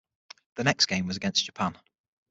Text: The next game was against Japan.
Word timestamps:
The 0.55 0.63
next 0.63 0.87
game 0.87 1.05
was 1.05 1.15
against 1.15 1.45
Japan. 1.45 1.77